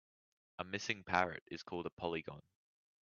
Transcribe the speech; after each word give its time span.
A 0.57 0.63
missing 0.63 1.03
parrot 1.03 1.43
is 1.51 1.61
called 1.61 1.85
a 1.85 1.91
polygon. 1.91 2.41